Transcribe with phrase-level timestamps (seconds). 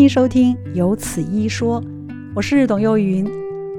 [0.00, 1.78] 欢迎收听《有此一说》，
[2.34, 3.22] 我是董幼云。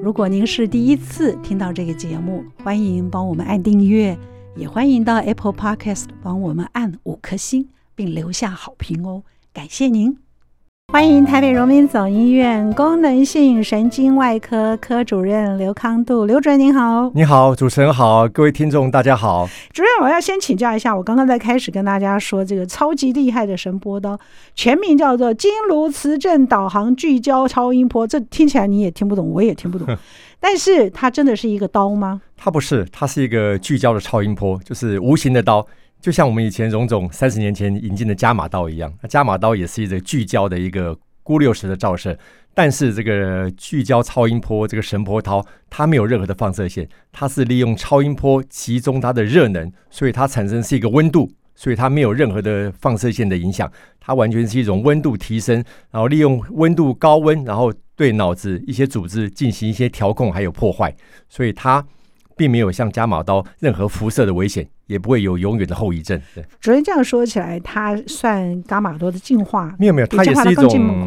[0.04, 4.16] 如果您是第一次听到这个节目，欢迎帮我们按订阅，
[4.56, 10.16] 也欢迎到 Apple Podcast 帮我们按五颗星，并留下好评哦，感谢您。
[10.92, 17.10] 欢迎台北荣民总医院功能性神经外科科主任刘康度，刘主任您好。
[17.16, 19.48] 你好，主持人好，各位听众大家好。
[19.72, 24.20] 主任，我要先请教一下，我刚刚在开始跟大家说这个超级厉害的神波刀，
[24.54, 29.98] 全名叫做经颅磁振导航聚焦超音波，这听起来你也听不懂，我也听不懂。
[30.42, 32.22] 但是它真的是一个刀吗？
[32.36, 35.66] 它不是，它是一个聚焦的超音波，就是无形的刀。
[36.02, 42.18] 就像我们以前荣总三十年前引进的伽马刀一样，那伽马刀也是一个聚焦的一个钴六十的照射，
[42.56, 60.96] 但是这个聚焦超音波这个神波刀，它没有任何的放射线，它是利用超音波集中它的热能，所以它产生是一个温度，所以它没有任何的放射线的影响，它完全是一种温度提升，然后利用温度高温，然后对脑子一些组织进行一些调控还有破坏，
[61.30, 61.86] 所以它。
[62.42, 66.20] 并没有像伽马刀任何辐射的危险，也不会有永远的后遗症。
[66.34, 69.76] 对，主任这样说起来，它算伽马多的进化？
[69.78, 71.04] 没有没有，它也是一种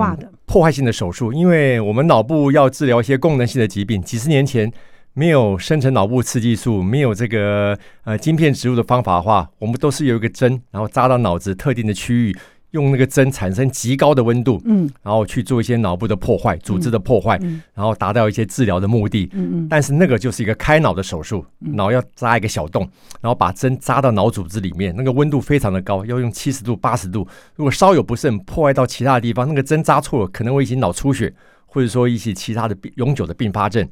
[0.47, 1.33] 破坏性的手术。
[1.33, 4.73] 因为我们脑部要治疗一些功能性的疾病，几十年前
[5.13, 12.37] 没有生成脑部刺激素，没有这个呃晶片植入的方法的话，我们都是有一个针，然后扎到脑子特定的区域。
[12.75, 19.69] 用那个针产生极高的温度，嗯，然后去做一些脑部的破坏、组织的破坏，嗯，然后达到一些治疗的目的，嗯嗯。
[19.71, 22.83] 但是那个就是一个开脑的手术，脑要扎一个小洞，
[23.21, 27.27] 然后把针扎到脑组织里面，那个温度非常的高，要用七十度、八十度。
[27.55, 31.33] 如果稍有不慎破坏到其他的地方，那个针扎错了，可能会引起脑出血，
[31.67, 33.89] 或者说一些其他的永久的并发症。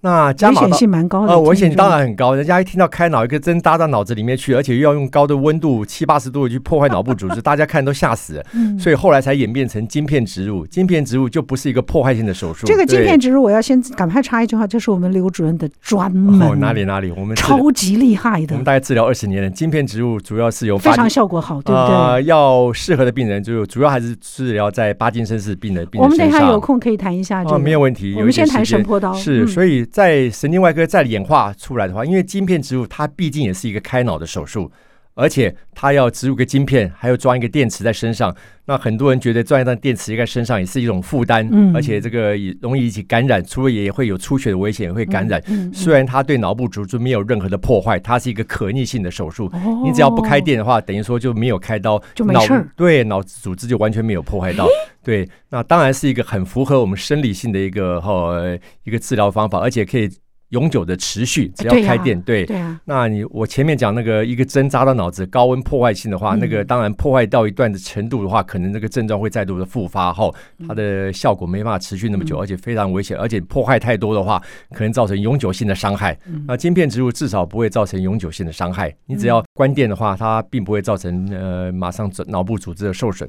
[0.00, 2.34] 那伽马刀危险性蛮高的，呃，危险当然很高。
[2.34, 8.46] 人家一听到开脑，一个针扎到脑子里面去，而且又要用高的温度七八十度去破坏脑部组织，大家看都吓死了。
[8.54, 10.66] 嗯，所以后来才演变成晶片植入。
[10.66, 12.66] 晶片植入就不是一个破坏性的手术。
[12.66, 16.40] 这个晶片植入，我要先赶快插一句话，就是我们刘主任的专门。
[16.40, 18.54] 哦，哪里哪里，我们超级厉害的。
[18.54, 19.50] 我们大概治疗二十年了。
[19.50, 21.96] 晶片植入主要是有非常效果好，对不对？
[21.96, 26.04] 呃，要适合的病人，就主要还是治疗在帕金森氏病的病人。
[26.04, 27.56] 我们等一下有空可以谈一下这个。
[27.56, 28.14] 哦，没有问题。
[28.18, 29.14] 我们先谈神婆刀。
[29.14, 30.72] 是，所以在神经外。
[30.76, 34.70] 科再演化出来的话，因为晶片植入它毕竟也是一个开脑的手术，
[35.16, 38.32] 而且它要植入个晶片，还要装一个电池在身上。
[38.66, 45.40] 那很多人觉得装一段电池在身上也是一种负担，嗯，而且这个也容易引起感染，除了也会有出血的危险，也会感染。
[45.46, 49.46] 嗯嗯嗯、虽然它对脑部组织没有任何的破坏，它是一个可逆性的手术。
[49.54, 52.68] 哦、你只要不开电的话，等于说就没有开刀，就没事。
[52.76, 54.68] 对，脑组织就完全没有破坏到。
[55.02, 60.10] 对，那当然是一个很符合我们生理性的一个哈、哦、一个治疗方法，而且可以。
[60.50, 62.80] 永久的持续，只要开店，对，对啊。
[62.84, 70.32] 那你我前面讲那个一个针扎到脑子，高温破坏性的话，那个当然破坏到一段的程度的话，可能那个症状会再度的复发后，
[70.68, 74.40] 它的效果没办法持续那么久，而且非常危险，而且破坏太多的话，
[74.70, 76.16] 可能造成永久性的伤害。
[76.46, 83.28] 那晶片植入至少不会造成永久性的伤害，你只要关电的话，它并不会造成呃马上脑部组织的受损。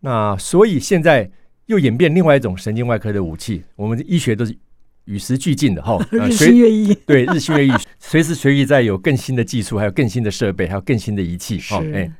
[0.00, 1.30] 那所以现在
[1.66, 4.58] 又演变另外一种神经外科的武器，我们的医学都是。
[5.08, 6.94] 与时俱进的哈， 日新月异。
[7.06, 11.58] 对，日新月异，随时随地在有更新的技术，还有更新的设备，还有更新的仪器。
[11.70, 12.10] 好，哎，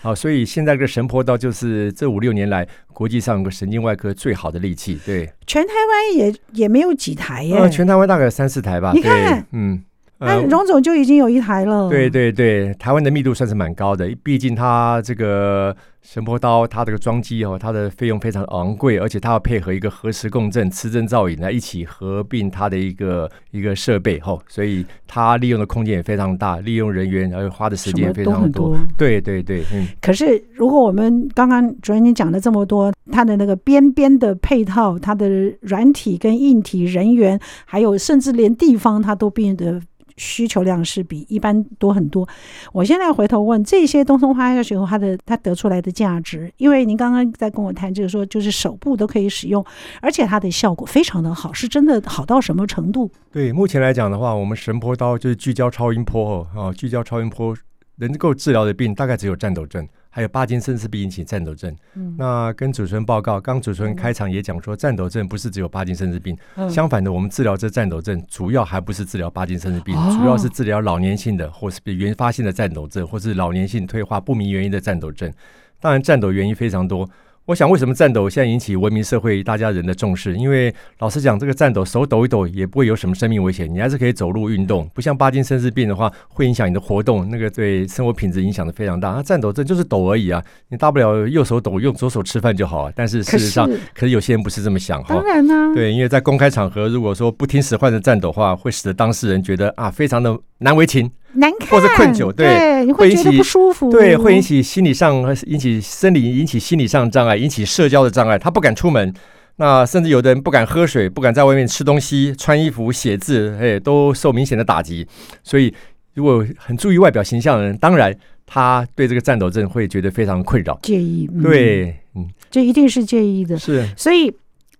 [0.00, 4.96] 好，所以现在这个神婆刀就是这五六年来国际上个神经外科最好的利器。
[5.04, 8.92] 对，全台湾也也没有几台耶，呃、全台湾大概有三四台吧。
[8.94, 9.82] 你看，嗯。
[10.18, 11.90] 那荣总就已经有一台了。
[11.90, 28.70] 对对对，台湾的密度算是蛮高的，毕竟它这个神波刀，它这个装机哦，它的费用非常昂贵，而且它要配合一个核磁共振、磁振造影来一起合并它的一个一个设备哈，所以它利用的空间也非常大，利用人员而花的时间也非常多。
[28.70, 29.86] 多对对对，嗯。
[30.00, 35.28] 可是如果我们刚刚主任你讲了这么多，它的那个边边的配套，它的
[35.60, 39.78] 软体跟硬体人员，还有甚至连地方，它都变得。
[40.16, 42.28] 需求量是比一般多很多。
[42.72, 49.64] 我现在回头问这些东松花下去后，它的它得出来的价值，因为您刚刚在跟我谈就是说，就是手部都可以使用，
[50.00, 53.10] 而且它的效果非常的好，是真的好到什么程度？
[53.32, 57.54] 对，目前来讲的话，我们神波刀就是聚焦超音波哦，聚焦超音波
[57.96, 59.86] 能够治疗的病大概只有战斗症。
[60.08, 61.76] 还有巴金森氏病引起战斗症。
[61.92, 75.30] 嗯，那跟主持人报告，刚主持人开场也讲说，战斗症不是只有巴金森氏病，嗯，相反的，我们治疗这战斗症，主要还不是治疗巴金森氏病，哦，主要是治疗老年性的或是原发性的战斗症，或是老年性退化不明原因的战斗症。
[75.78, 77.06] 当然，战斗原因非常多。
[77.46, 80.34] 我想，为什么颤抖现在引起文明社会大家人的重视？
[80.34, 84.90] 因为老实讲，这个颤抖手抖一抖也不会有什么生命危险，你还是可以走路运动。
[84.92, 89.10] 不像帕金森氏病的话，会影响你的活动，那个对生活品质影响的非常大。
[89.10, 92.92] 那颤抖这就是抖而已啊，你大不了右手抖，用左手吃饭就好啊。
[92.96, 95.14] 但是事实上，可是，可是有些人不是这么想哈。
[95.14, 101.08] 当然呢，对，因为在公开场合，如果说不听使唤的颤抖的话，会使得当事人觉得啊，非常的难为情。
[101.36, 108.38] 难看，或者困窘，对，你会觉得不舒服，对，会引起心理上、引起生理、引起心理上障碍，引起社交的障碍。
[108.38, 109.12] 他不敢出门，
[109.56, 115.06] 那甚至有的人不敢喝水，不敢在外面吃东西、穿衣服、写字，哎，都受明显的打击。
[115.42, 115.72] 所以，
[116.14, 121.28] 如果很注意外表形象的人，当然他对这个战斗症会觉得非常困扰、介意。
[121.32, 123.58] 嗯、对，嗯，这一定是介意的。
[123.58, 124.32] 是，所以。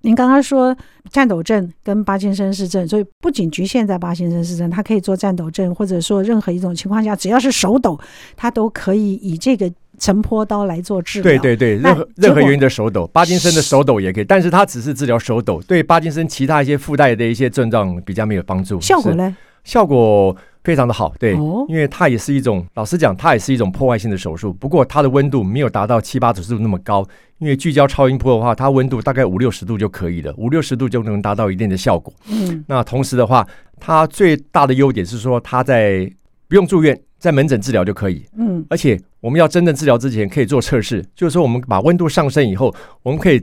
[0.06, 0.74] 您刚刚说
[1.10, 7.98] 颤抖症跟帕金森氏症，所以不仅局限在帕金森氏症，它可以做颤抖症，或者说任何一种情况下，只要是手抖，
[8.36, 9.68] 它都可以以这个
[9.98, 11.32] 晨波刀来做治疗。
[11.32, 18.80] 对对对，任何任何原因的手抖，帕金森的手抖也可以，但是它只是治疗手抖，对帕金森其他一些附带的一些症状比较没有帮助。
[18.80, 19.36] 效果呢？
[19.64, 20.36] 效果。
[20.66, 21.32] 非常的好，对，
[21.68, 24.52] 因为它也是一种，老实讲，它也是一种破坏性的手术。
[24.52, 27.06] 不过它的温度没有达到七八十度那么高，
[27.38, 32.12] 因为聚焦超音波的话，它温度大概五六十度就可以了，五六十度就能达到一定的效果。
[32.28, 33.46] 嗯，那同时的话，
[33.78, 36.10] 它最大的优点是说，它在
[36.48, 38.26] 不用住院，在门诊治疗就可以。
[38.36, 42.74] 嗯，而且我们要真正治疗之前，可以做测试，就是说我们把温度上升以后，
[43.04, 43.40] 我们可以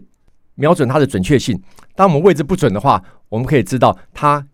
[0.55, 1.57] 瞄准它的准确性。
[1.95, 4.45] 当我们位置不准的话，我们可以知道它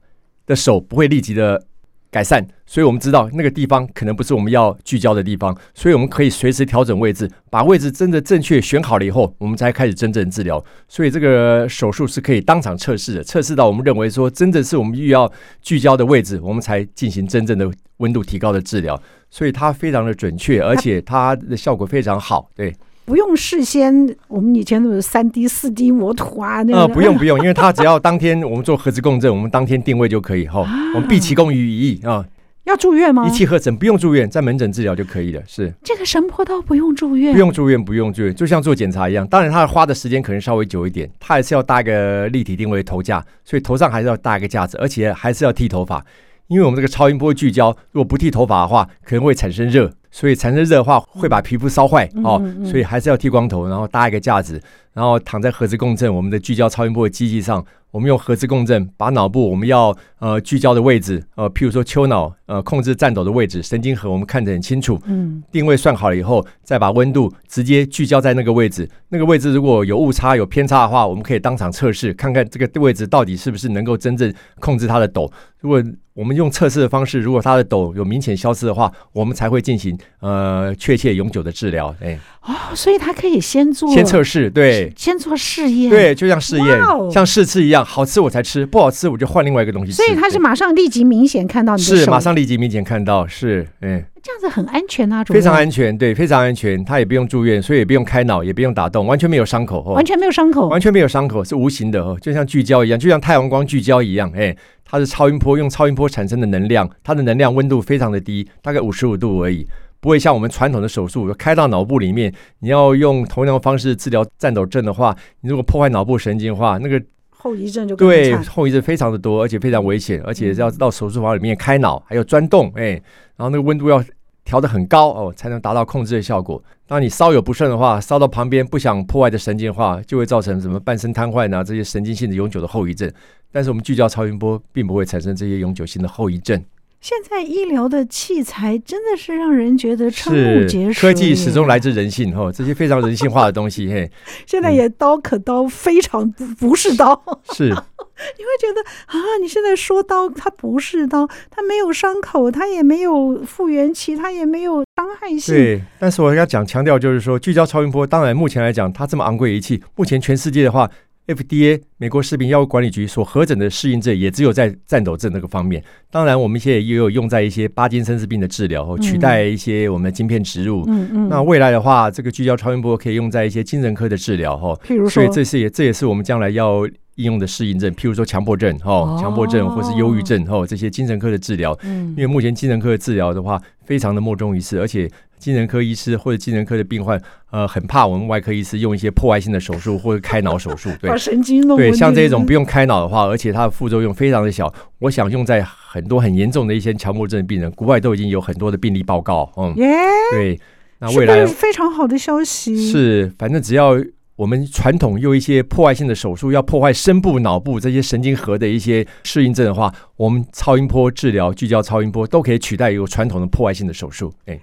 [0.45, 1.65] 的手不会立即的。
[2.11, 10.63] 改善，所以我们知道那个地方可能不是我们要聚焦的地方，所以我们可以随时调整位置，把位置真的正确选好了以后，我们才开始真正治疗。
[10.87, 18.99] 所以这个手术是可以当场测试的，测试到我们认为说真的是我们欲要聚焦的位置，我们才进行真正的温度提高的治疗。
[19.29, 22.75] 所以它非常的准确，而且它的效果非常好，对。
[23.09, 30.59] 不用事先，我们以前都是三 D、四 D 模图啊，那个、呃、不用不用，因为它只要当天我们做核磁共振，我们当天定位就可以哈，
[30.93, 32.23] 我们毕其功于一役啊。
[32.65, 33.27] 要住院吗？
[33.27, 35.41] 一气呵成不用住院，在门诊治疗就可以了。
[35.47, 39.25] 是这个神婆刀不用住院，不用住院，不用住院，就像做检查一样。
[39.27, 46.05] 当然，他花的时间可能稍微久一点，他还是要搭一个立体定位头架，所以头上还是要搭一个架子，而且还是要剃头发，
[46.45, 49.91] 因为我们这个超音波聚焦，如果不剃头发的话，可能会产生热。
[50.11, 54.61] 所以产生热的话，会把皮肤烧坏哦，所以还是要剃光头，然后搭一个架子，
[54.93, 57.65] 然后躺在核磁共振我们的聚焦超音波的机器上。
[57.91, 64.99] 我们用核磁共振把脑部我们要呃聚焦的位置，呃，譬如说丘脑，呃，控制颤抖的位置，神经核我们看得很清楚。
[65.05, 68.87] 嗯，定位算好了以后，再把温度直接聚焦在那个位置。
[69.07, 75.31] 那个位置如果有误差、有偏差的话，我们可以当场测试，看看这个位置到底是不是能够真正控制它的抖。
[75.59, 75.83] 如果
[76.13, 81.93] 我们用测试的方式，如果它的抖有明显消失的话，我们才会进行呃确切永久的治疗。
[82.01, 89.97] 哎，哦，所以它可以先做先测试，对，先做试验，对，就像试验，哦、像试吃一样，好吃我才吃，不好吃我就换另外一个东西吃。
[89.97, 104.55] 所以它是马上立即明显看到你的，是马上立即明显看到，是，嗯，这样子很安全啊，非常安全，对，非常安全，他也不用住院，所以也不用开脑，也不用打洞，完全没有伤口，哦、完全没有伤口，完全没有伤口，是无形的哦，就像聚焦一样，就像太阳光聚焦一样，哎。
[104.91, 109.63] 它是超音波，用超音波产生的能量，它的能量温度非常的低，大概五十五度而已，
[109.99, 112.33] 不会像我们传统的手术开到脑部里面。
[112.59, 122.91] 你要用同样的方式治疗颤抖症的话，你如果破坏脑部神经的话，那个后遗症就对，后遗症非常的多，而且非常危险，而且要到手术房里面开脑，还有钻洞，哎，
[123.35, 124.03] 然后那个温度要
[124.43, 126.61] 调得很高哦，才能达到控制的效果。
[126.87, 133.11] 当你稍有不慎的话，烧到旁边不想破坏的神经的话，就会造成什么半身瘫痪啊这些神经性的永久的后遗症。
[133.51, 136.61] 但是我们聚焦超音波并不会产生这些永久性的后遗症。
[137.01, 140.99] 现在医疗的器材真的是让人觉得瞠目结舌。
[140.99, 144.11] 科技始终来自人性哈， 这些非常人性化的东西嘿。
[144.45, 147.15] 现在也刀可刀，非常不不是刀。
[147.55, 155.55] 是，你会觉得啊，你现在说刀，它不是刀，它没有伤口，它也没有复原期，它也没有伤害性。
[155.55, 160.91] 对，但是我要讲强调就是说，聚焦超音波，当然目前来讲，它这么昂贵仪器，目前全世界的话。
[161.29, 165.83] FDA 美国食品药物管理局所核准的适应症也只有在颤抖症那个方面。
[166.09, 170.83] 当然，我们现在也有用在一些巴金森氏病的治疗，取代一些我们的晶片植入。
[170.87, 171.29] 嗯嗯。
[171.29, 174.73] 那未来的话，这个聚焦超音波可以用在一些精神科的治疗，哈。
[174.83, 176.83] 譬如说，所以这是也这也是我们将来要
[177.15, 181.77] 应用的适应症，譬如说强迫症，哈，强迫症或是忧郁症，哈，这些精神科的治疗。
[181.83, 182.09] 嗯。
[182.17, 185.07] 因为目前精神科的治疗的话，非常的莫衷一是，而且。
[185.39, 187.19] 精神科医师或者精神科的病患，
[187.49, 199.87] 呃，很怕我们外科医师用一些破坏性的手术或者开脑手术，对，把神经弄对，像这种不用开脑的话，而且它的副作用非常的小，我想用在很多很严重的一些强迫症的病人，国外都已经有很多的病例报告，嗯，耶，
[200.31, 200.59] 对，
[200.99, 203.95] 那未来是非常好的消息，是，反正只要
[204.39, 214.31] 我们传统用一些破坏性的手术，要破坏深部、脑部这些神经核的一些适应症的话，我们超音波治疗、聚焦超音波都可以取代有传统的破坏性的手术。
[214.45, 214.57] 哎，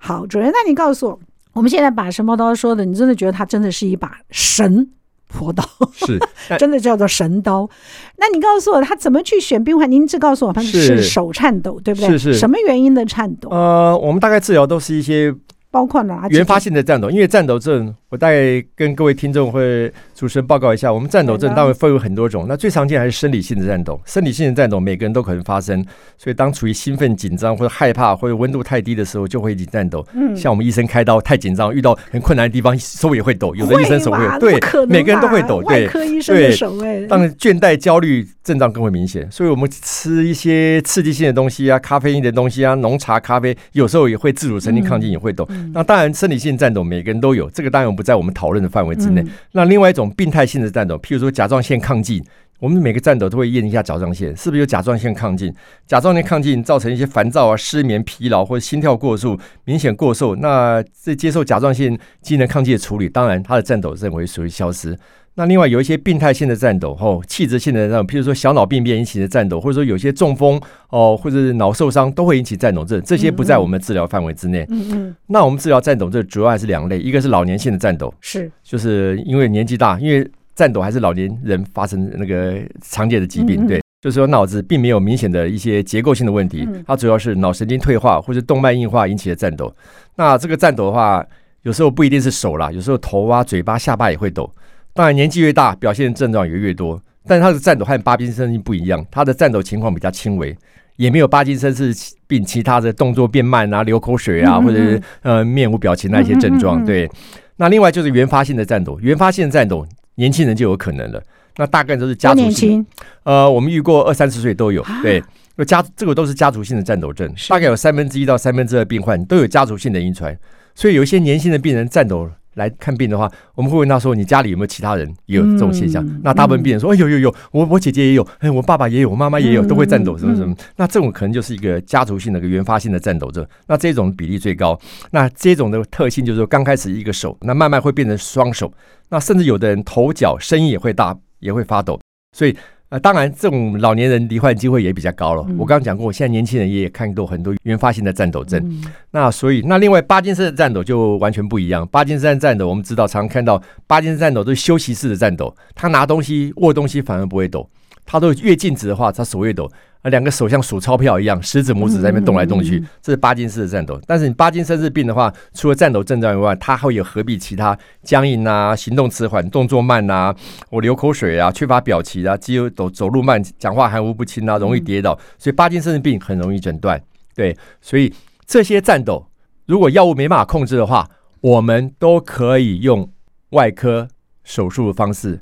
[0.00, 1.20] 好，主任，那你告诉我，
[1.52, 4.90] 我们现在把神婆刀说的，你真的觉得它真的是一把神
[5.28, 5.62] 婆刀？
[5.92, 6.18] 是，
[6.58, 7.70] 真的叫做神刀。
[8.16, 9.88] 那你告诉我，他怎么去选病患？
[9.88, 12.18] 您只告诉我，他是手颤抖，对不对？
[12.18, 12.34] 是是。
[12.34, 13.48] 什么原因的颤抖？
[13.50, 15.32] 呃，我们大概治疗都是一些。
[15.72, 16.26] 包括哪？
[16.30, 24.00] 原发性的颤抖，因为颤抖症，我大概跟各位听众会主持人报告一下，我们颤抖症当然分为很多种，那最常见还是生理性的颤抖。
[24.04, 25.80] 生理性的颤抖，每个人都可能发生，
[26.18, 30.04] 所以当处于兴奋、紧张或者害怕或者温度太低的时候，就会引起颤抖。
[30.12, 33.54] 嗯，像我们医生开刀太紧张，遇到很困难的地方，手也会抖。
[33.54, 35.62] 有的医生手会，对，每个人都会抖。
[35.62, 39.30] 对，科医生的手哎，当然倦怠、焦虑症状更为明显。
[39.30, 45.48] 所以我们吃一些刺激性的东西啊，咖啡因的东西啊，浓茶、咖啡，有时候也会自主神经亢进，也会抖。
[45.72, 46.40] 那当然生理。
[46.40, 49.20] 性颤抖每个人都有，这个当然不在我们讨论的范围之内。
[49.20, 52.24] 嗯、那另外一种病态性的战斗，譬如说甲状腺亢进，
[52.58, 55.54] 我们每个战斗都会验一下甲状腺，是不是有甲状腺亢进？
[55.86, 64.98] 甲状腺亢进造成一些烦躁啊、失眠、疲劳或者心跳过速、明显过瘦，那这接受甲状腺机能亢进的处理，当然他的战斗认为属于消失。
[65.36, 70.60] 那另外有一些病态性的颤抖，哦，器质性的那种，譬如说小脑病变引起的颤抖，或者说有些中风
[70.90, 74.66] 哦，或者是脑受伤都会引起颤抖症，这些不在我们治疗范围之内。
[74.68, 75.16] 嗯嗯。
[75.28, 89.72] 那我们治疗颤抖症主要还是两类，一个是老年性的颤抖，是，就是因为年纪大，因为颤抖还是老年人发生那个常见的疾病，对，就是说脑子并没有明显的一些结构性的问题，它主要是脑神经退化或者动脉硬化引起的颤抖。
[90.16, 91.24] 那这个颤抖的话，
[91.62, 94.50] 有时候不一定是手啦，有时候头啊、嘴巴、下巴也会抖。
[94.92, 97.00] 当然，年纪越大，表现的症状也越多。
[97.26, 100.56] 但是他的颤抖和帕金森病不一样，他的颤抖情况比较轻微，
[100.96, 101.94] 也没有帕金森是
[102.26, 106.84] 病其他的动作变慢啊、流口水啊，或者是呃面无表情那些症状。
[106.84, 107.08] 对，
[107.56, 111.22] 那另外就是原发性的颤抖，原发性的颤抖，年轻人就有可能了。
[111.56, 112.84] 那大概都是家族性，
[113.24, 114.84] 呃，我们遇过二三十岁都有。
[115.02, 115.22] 对，
[115.66, 120.36] 家这个都是家族性的颤抖症，大概有三分之一到三分之二病患都有家族性的遗传，
[120.74, 122.30] 所以有一些年轻的病人颤抖。
[122.60, 130.52] 来看病的话，我们会问他说：“你家里有没有其他人也有这种现象？”嗯、那大部分病人说：“哎、嗯，有有有，我我姐姐也有，哎，我爸爸也有，我妈妈也有，都会颤抖，什么什么。
[130.52, 133.44] 嗯”那这种可能就是一个家族性的一个原发性的颤抖症。
[133.66, 134.78] 那这种比例最高。
[135.10, 138.70] 那这种的特性就是说，刚开始一个手，那慢慢会变成双手，
[139.08, 141.98] 那甚至有的人头脚声音也会大，也会发抖，
[142.36, 142.56] 所以。
[142.90, 145.44] 呃，当然，这种老年人罹患机会也比较高了。
[145.48, 148.60] 嗯、我刚刚讲过，现在年轻人也看到很多原发性的颤抖症。
[148.68, 151.86] 嗯、那所以，那另外帕金森的颤抖就完全不一样。
[151.92, 157.68] 帕金森的颤抖，我们知道常看到帕金森颤抖都是休息式的颤抖，他拿东西、握东西反而不会抖。
[158.10, 159.70] 他都越静止的话，他手越抖。
[160.02, 164.00] 啊，两个手像数钞票一样，食指、拇指在那边动来动去，这是帕金森的颤抖。
[164.06, 170.34] 但是你帕金森氏病的话，除了颤抖症状以外，它会有合并其他僵硬啊、行动迟缓、动作慢啊、
[170.70, 177.00] 我流口水啊、缺乏表情啊、肌肉抖、走路慢、讲话含糊不清啊、容易跌倒，所以帕金森氏病很容易诊断。
[177.34, 178.12] 对，所以
[178.46, 179.26] 这些颤抖，
[179.66, 181.06] 如果药物没办法控制的话，
[181.42, 183.12] 我们都可以用
[183.50, 184.08] 外科
[184.44, 185.38] 手术的方式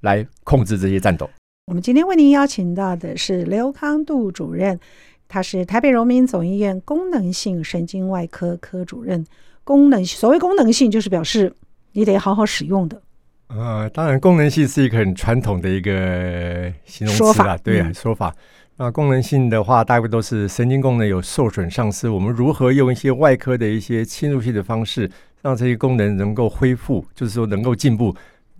[0.00, 1.30] 来控制这些颤抖。
[1.70, 4.76] 我们今天为您邀请到的是刘康度主任，
[5.28, 9.24] 他是台北荣民总医院功能性神经外科科主任。
[9.62, 11.54] 功能所谓功能性，就是表示
[11.92, 13.00] 你得好好使用的。
[13.46, 18.34] 呃，当然，功能性是一个很传统的一个形容词啦，法对啊，嗯、说法。
[18.76, 25.08] 那功能性的话，大部分都是神经功能有受损丧失，我们如何用一些外科的一些侵入性的方式，
[25.40, 28.12] 让这些功能能够恢复，就是说能够进步。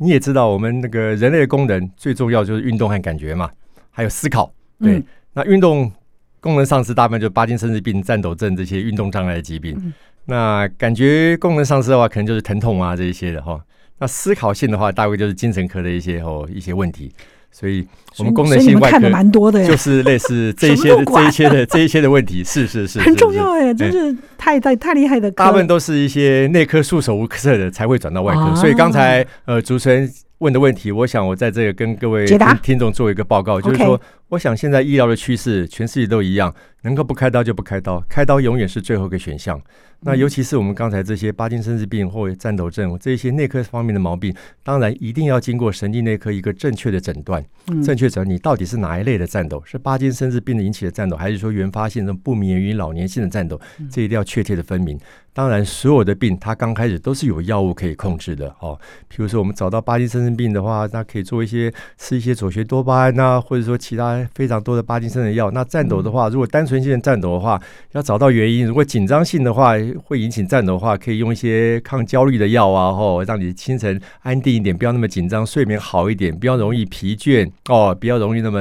[0.02, 3.50] 你也知道，我们那个人类的功能最重要就是运动和感觉嘛，
[3.90, 4.50] 还有思考。
[4.78, 5.04] 对，嗯、
[5.35, 5.92] 那运动
[6.40, 9.76] 功能丧失，大部分就是帕金森氏病、颤抖症这些运动障碍的疾病。
[9.78, 9.92] 嗯、
[10.25, 13.62] 那感觉功能丧失的话，可能就是疼痛啊这一些的哈。
[13.99, 17.12] 那思考性的话，大概就是精神科的一些哦一些问题。
[17.52, 17.87] 所以，
[18.19, 25.30] 我们功能性外科蛮多的，就是类似 这一些的这一些的这一些的问题，是是是，很重要哎，真是太太太厉害的。
[25.33, 28.54] 大部分都是一些内科束手无策的，才会转到外科。
[28.54, 32.25] 所以刚才呃主持人问的问题，我想我在这个跟各位
[32.62, 34.00] 听众做一个报告，就是说，
[34.31, 39.61] 我想现在医疗的趋势，全世界都一样，能够不开刀就不开刀，开刀永远是最后一个选项。
[40.03, 44.33] 那尤其是我们刚才这些帕金森氏病或者颤抖症这些内科方面的毛病，
[44.63, 47.45] 当然一定要经过神经内科一个正确的诊断。
[47.67, 53.61] 嗯、正确诊断你到底是哪一类的战斗，是帕金森氏病引起的战斗，还是说原发性的不免于老年性的战斗？
[53.91, 54.99] 这一定要确切的分明。
[55.33, 58.79] 当然，所有的病它刚开始都是有药物可以控制的哦。
[59.07, 65.50] 比如说，我们找到帕金森氏病的话，那可以做一些吃一些左旋多巴胺啊，或者说其他非常多的巴金森的药。
[65.50, 67.61] 那颤抖的话，如果单纯性的颤抖的话，
[67.93, 69.75] 要找到原因；如果紧张性的话，
[70.05, 78.61] 会引起颤抖的话，可以用一些抗焦虑的药啊，吼，让你清晨安定一点，不要那么紧张，睡眠好一点，不要容易疲倦哦，不要容易那么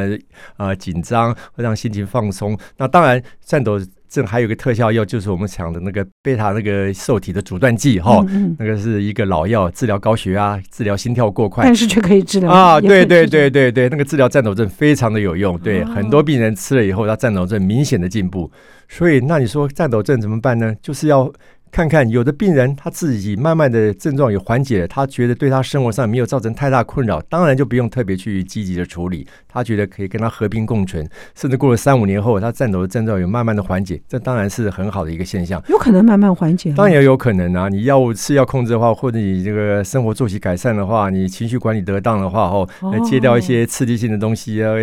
[0.58, 2.58] 啊紧张，会让心情放松。
[2.78, 3.80] 那当然，颤抖。
[4.10, 18.52] 这还有个特效药，就是我们讲的那个贝塔那个受体的阻断剂哈，嗯嗯，那个是一个老药，治疗高血压、治疗心跳过快，但是却可以治疗啊，对对对对对，那个治疗颤抖症非常的有用，对，哦，很多病人吃了以后，他颤抖症明显的进步。
[18.88, 20.74] 所以那你说颤抖症怎么办呢？
[20.82, 21.32] 就是要。
[21.72, 29.28] 看看有的病人他自己慢慢的症状有缓解了，他觉得对他生活上没有造成太大困扰，当然就不用特别去积极的处理。
[29.48, 35.62] 他觉得可以跟他和平共存，甚至过了三五年后，他颤抖的症状有慢慢的缓解，这当然是很好的一个现象。
[35.68, 37.70] 有可能慢慢缓解，当然也有可能啊。
[37.70, 42.68] 你药物吃药控制的话，或者你这个生活作息改善的话，你情绪管理得当的话，哦，
[43.04, 44.74] 戒掉一些刺激性的东西啊，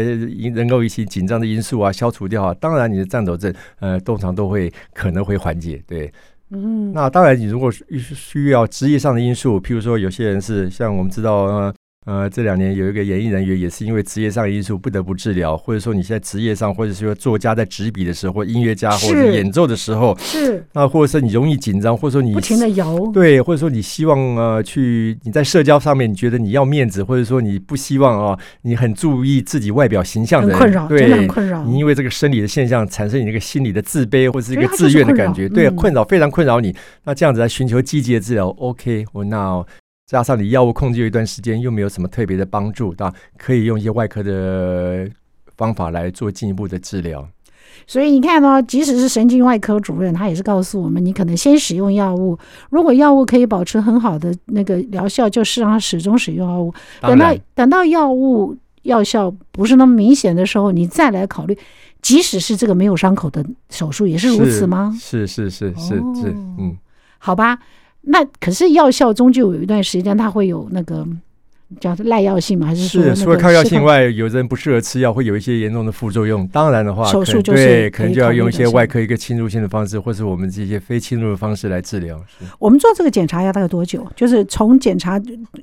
[0.55, 6.13] 能够一些紧张的因素啊消除掉啊，当然你的颤抖症呃通常都会可能会缓解，对。
[6.51, 11.75] 嗯，那当然，你如果需需要职业上的因素，譬如说有些人是像我们知道，呃。
[12.07, 31.65] 呃，这两年有一个演艺人员也是因为职业上的因素不得不治疗，或者说你现在职业上，或者说作家在执笔的时候，或音乐家或者演奏的时候，是那或者说你容易紧张，或者说你不停的摇，对，或者说你希望呃去你在社交上面你觉得你要面子，或者说你不希望啊、呃，你很注意自己外表形象的人，困扰，对，真的很困扰。
[31.65, 36.73] 你因为这个生理的现象产生你那个心理的自卑或者是一个自怨的感觉，对，困扰非常困扰你。
[37.03, 39.67] 那这样子来寻求积极的治疗，OK，我那。
[40.07, 43.13] 加上你药物控制有一段时间，又没有什么特别的帮助，那？
[43.37, 45.09] 可以用一些外科的
[45.57, 47.29] 方法来做进一步的治疗。
[47.89, 52.39] 所以你看哦，即使是神经外科主任，他也是告诉我们，你可能先使用药物，
[52.71, 56.73] 如果药物可以保持很好的那个疗效，就是让他始终使用药物。
[57.01, 61.59] 等到等到药物药效不是那么明显的时候，你再来考虑，
[62.01, 64.97] 即使是这个没有伤口的手术，也是如此吗？
[65.01, 66.79] 是是是是是，是，是，嗯，
[67.19, 67.59] 好吧。
[68.09, 71.05] 那可是药效终究有一段时间，它会有那个
[71.81, 72.69] 叫耐药性吗？
[72.69, 76.47] 还是说是除了抗药性外，有的人不适合吃药，会有一些严重的副作用。
[76.47, 82.17] 当然的话，手术就是对，可能就要用一些外科一个侵入性的方式，或是我们这些非侵入的方式来治疗。
[82.61, 84.07] 我们做这个检查要大概多久？
[84.15, 85.21] 就是从检查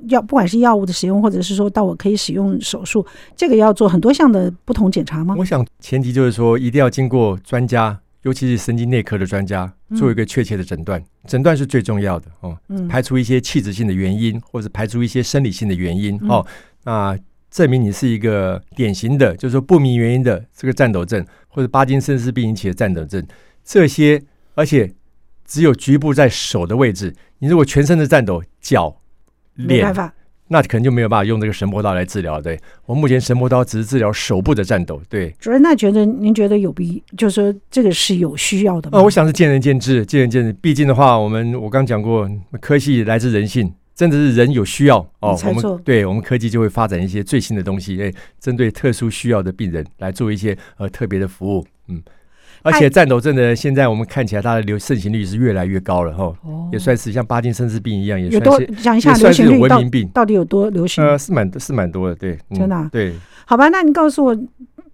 [0.08, 5.34] 药，不管是药物的使用，或者是说到我可以使用手术，这个要做很多项的不同检查吗？
[5.38, 7.98] 我想前提就是说，一定要经过专家。
[8.24, 12.58] 尤其是神经内科的专家做一个确切的诊断，诊断是最重要的哦。
[12.88, 16.44] 排除一些器质性的原因，或者排除一些生理性的原因哦。
[16.84, 17.16] 那
[17.50, 23.24] 证明你是一个典型的，就是说不明原因的这个颤抖症，或者帕金森氏病引起的颤抖症，
[23.62, 24.20] 这些
[24.54, 24.90] 而且
[25.44, 27.14] 只有局部在手的位置。
[27.38, 29.00] 你如果全身的颤抖，脚、
[29.54, 29.94] 脸。
[30.48, 32.40] 那可能就没有办法用这个神魔刀来治疗。
[32.40, 35.00] 对，我目前神魔刀只是治疗手部的战斗。
[35.08, 38.98] 对，主任，那觉得您觉得有必，就是说这个是有需要的吗？
[38.98, 40.52] 呃，我想是见仁见智，见仁见智。
[40.54, 42.30] 毕竟的话，我们我刚讲过，
[42.60, 52.02] 科技来自人性，真的是人有需要哦，我们对我们科技就会发展一些最新的东西，哎，针对特殊需要的病人来做一些呃特别的服务，嗯。
[52.64, 56.34] 而且战斗症的现在我们看起来它的流盛行率是越来越高了哈，
[56.72, 61.04] 也算是像巴金森氏病一样，也算是讲一下流行率文明病到底有多流行？
[61.04, 63.14] 呃，是蛮是蛮多的，对，真的、啊、对。
[63.44, 64.36] 好吧，那你告诉我，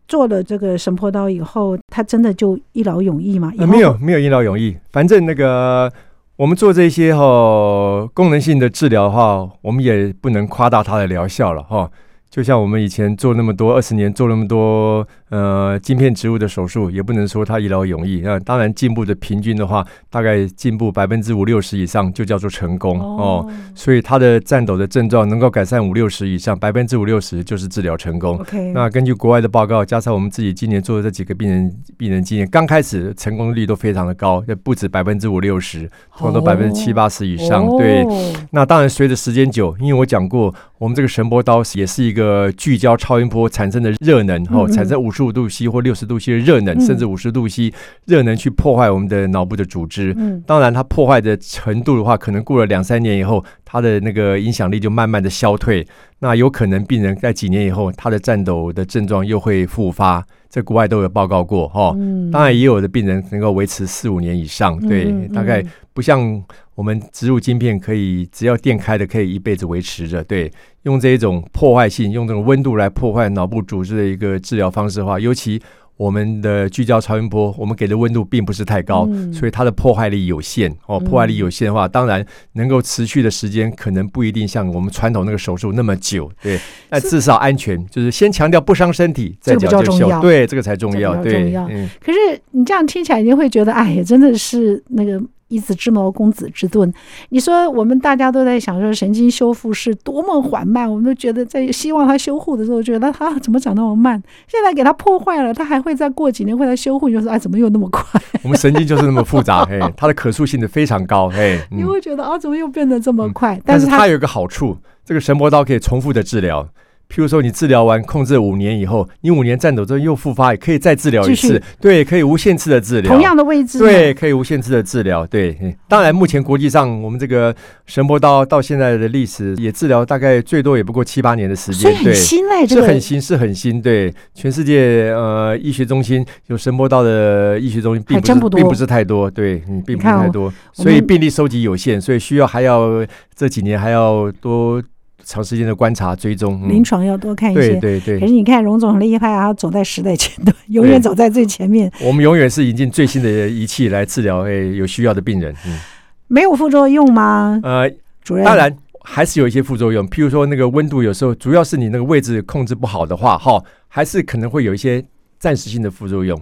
[0.09, 3.53] 做了这个神婆刀以后，它真的就一劳永逸吗？
[3.57, 4.77] 呃、没有，没有一劳永逸。
[4.91, 5.93] 反正那个
[6.35, 11.89] 我们做这些哈、哦、功能性的治疗的话，我们也不能夸大它的疗效了哈。
[12.29, 18.21] 就像我们以前做那么多二十年，做那么多呃晶片植入的手术，也不能说它一劳永逸。
[18.23, 23.53] 那当然进步的平均的话，大概进步百分之五六十以上就叫做成功哦，哦。
[23.75, 28.41] 所以他的颤抖的症状能够改善五六十以上，百分之五六十就是治疗成功。
[28.73, 37.67] 那根据国外的报告，加上我们自己今年做的这几个病人病人经验，刚开始成功率都非常的高，也不止百分之五六十，差不多百分之七八十以上。
[37.67, 38.07] 哦、对，
[38.53, 42.13] 那当然随着时间久，因为我讲过，我们这个神波刀也是一。
[42.13, 47.73] 个聚焦超音波产生的热能，哦，产生五十五度 C 或六十度 C 的热能，甚至五十度 C
[48.07, 50.15] 热能去破坏我们的脑部的组织。
[50.47, 55.87] 当然，它破坏的程度的话，可能过了两三年以后，它的那个影响力就慢慢的消退。
[56.19, 60.27] 那有可能病人在几年以后，他的颤抖的症状又会复发。
[60.49, 61.97] 在国外都有报告过，哈，
[62.33, 66.43] 当然也有的病人能够维持四五年以上，对，大概不像
[66.75, 70.51] 我们植入晶片可以只要电开的可以一辈子维持着，对，
[70.83, 75.63] 用这一种破坏性，用这种温度来破坏脑部组织的一个治疗方式的话，尤其。
[76.01, 80.75] 我们的聚焦超音波，我们给的温度并不是太高，嗯、所以它的破坏力有限。
[80.87, 86.33] 哦，破坏力有限的话，嗯、当然能够持续的时间可能不一定像我们传统那个手术那么久。
[86.43, 86.59] 对，
[86.89, 90.23] 但至少安全，就是先强调不伤身体，再讲就效。
[90.23, 91.23] 对，这个才重要。
[91.23, 91.87] 对，嗯。
[92.03, 92.19] 可是
[92.53, 95.21] 你这样听起来，你会觉得，哎呀，真的是那个。
[95.51, 96.91] 以子之矛攻子之盾，
[97.29, 104.21] 你说我们大家都在想说神经修复是多么缓慢，我们都觉得在希望它修复的时候，觉得它怎么长那么慢？
[104.49, 108.21] 现在给它破坏了，它还会再过几年会来修复，就说哎，怎么又那么快？
[108.43, 113.57] 我们神经就是那么复杂，嘿，它的可塑性的非常高，嘿，嗯、你会觉得啊，怎么又变得这么快？
[113.57, 116.69] 嗯、但是它有一个好处，这个神魔刀可以重复的治疗。
[117.11, 121.49] 譬如说，你治疗完控制五年以后，你五年颤抖之后又复发，也可以再治疗一次。
[121.49, 123.13] 续对，可以无限次的治疗。
[123.13, 123.81] 同样的位置。
[123.81, 125.27] 对，可以无限次的治疗。
[125.27, 127.53] 对，当然目前国际上，我们这个
[127.85, 131.81] 神波刀到现在的历史也治疗大概最多也不过七八年的时间。
[131.81, 133.83] 所以很新嘞，这个是很新，是很新。
[133.83, 139.29] 对，全世界呃医学中心有神波刀的医学中心并不是不并不是太多。
[139.29, 144.81] 对，嗯，并不是太多，所以病例收集有限，所以需要还要这几年还要多。
[145.31, 147.77] 长时间的观察追踪，临床要多看一些。
[147.77, 148.19] 对对对。
[148.19, 151.89] 可是你看荣总很厉害啊，走在时代前端， 永远走在最前面。
[152.03, 155.55] 我们永远是引进最新的仪器来治疗诶有需要的病人。
[155.65, 155.79] 嗯，
[156.27, 157.61] 没有副作用吗？
[157.63, 157.89] 呃，
[158.25, 165.05] 主任，当然还是有一些副作用，譬如说那个温度，有时候主要是你那个位置控制不好的话，哈，还是可能会有一些
[165.39, 166.37] 暂时性的副作用。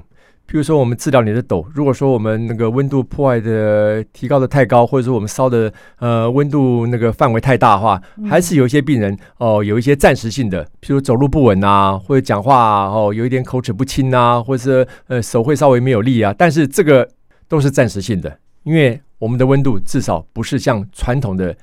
[0.51, 17.07] 譬如说，我们治疗你的抖，如果说我们那个温度破坏的提高的太高，或者说我们烧的呃温度那个范围太大的话，还是有一些病人哦、呃，有一些暂时性的，譬如走路不稳啊，或者讲话哦有一点口齿不清啊，或者是呃手会稍微没有力啊，但是这个
[17.47, 21.55] 都是暂时性的，因为我们的温度至少不是像传统的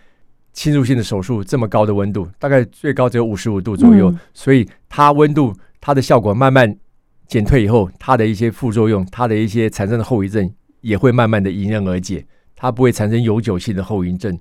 [0.54, 6.78] 侵入性的手术这么高的温度，大概最高只有五十五度左右，嗯、所以它温度它的效果慢慢。
[7.28, 10.50] 减退以后，它的一些副作用，它的一些产生的后遗症
[10.82, 14.38] 也会慢慢的迎刃而解，它不会产生永久性的后遗症。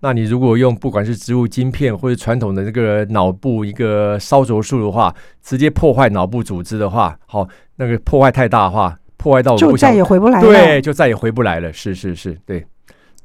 [0.00, 10.46] 那你如果用不管是植物晶片或者传统的这个脑部一个烧灼术的话，直接破坏脑部组织的话，好，那个破坏太大的话，破坏到就再也回不来了。
[10.46, 11.72] 对，就再也回不来了。
[11.72, 12.64] 是是是，对，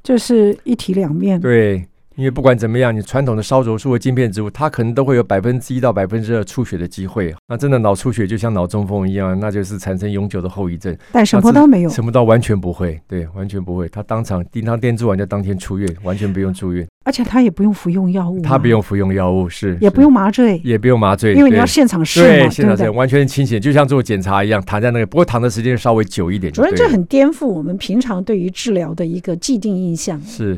[0.03, 1.39] 就是一体两面。
[1.39, 1.87] 对。
[2.15, 7.35] 因为不管怎么样，你传统的烧灼术和晶片植物，它可能都会有百分之一到百分之二出血的机会。
[7.47, 10.95] 那真的脑出血就像脑中风一样，那就是产生永久的后遗症。
[11.11, 13.89] 但什么都没有，什么刀完全不会，对，完全不会。
[13.89, 16.87] 他当场叮当电铸完就当天出院，完全不用住院。
[17.03, 26.51] 而且他也不用服用药物，他不用服用药物，是也不用麻醉，也不用麻醉，因为你要现场试嘛，对，现场试完全清醒，就像做检查一样，躺在那个，不过躺的时间稍微久一点。
[26.51, 30.19] 主任，这很颠覆我们平常对于治疗的一个既定印象。
[30.21, 30.57] 是。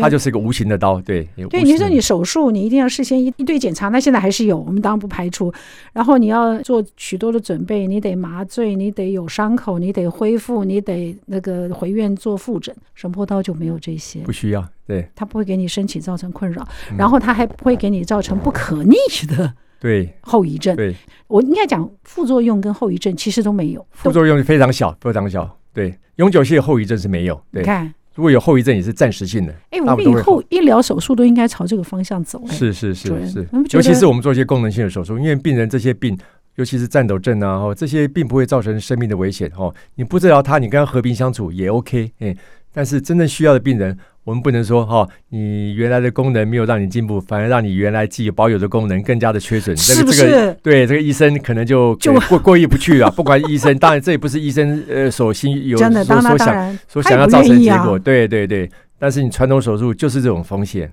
[0.00, 1.28] 它就是一个无形的刀，对。
[1.50, 5.52] 对，你说你手术，你一定要事先一一堆检查，那现在还是有，我们当然不排除。
[5.92, 12.74] 然后你要做许多的准备，你得麻醉，你得有伤口，你得恢复，你得那个回院做复诊。
[12.94, 14.66] 神波刀就没有这些，不需要。
[14.86, 18.94] 对，它不会给你身体造成困扰，然后它还不会给你造成不可逆
[19.28, 20.74] 的对后遗症。
[20.76, 20.94] 对，
[21.26, 25.58] 我应该讲副作用跟后遗症其实都没有，副作用非常小，非常小。
[25.72, 27.34] 对，永久性后遗症是没有。
[27.52, 27.92] 对，你看。
[28.16, 29.54] 如果有后遗症也是暂时性的。
[29.70, 32.42] 哎，我们以后医疗手术都应该朝这个方向走。
[32.48, 36.18] 是是是是，尤其是我们做一些功能性的手术，因为病人这些病，
[36.56, 39.72] 尤其是颤抖症啊，哦，这些并不会造成生命的危险哦。
[39.94, 42.10] 你不治疗他，你跟他和平相处也 OK。
[42.18, 42.36] 哎，
[42.72, 43.96] 但是真正需要的病人。
[44.26, 49.76] 我们不能说哈，你原来的功能没有让你进步，反而让你原来既有保有的功能更加的缺损。
[49.76, 50.22] 是不是？
[50.22, 53.08] 这个、对这个医生可能就就过过意不去啊。
[53.10, 55.88] 不管医生， 当然这也不是医生呃所心有所
[56.20, 57.96] 所想然所想要造成结果。
[57.96, 60.92] 对对对，但是你传统手术就是这种风险，